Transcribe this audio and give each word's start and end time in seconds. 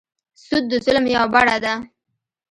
سود 0.43 0.63
د 0.71 0.73
ظلم 0.85 1.05
یوه 1.15 1.27
بڼه 1.33 1.57
ده. 1.63 1.73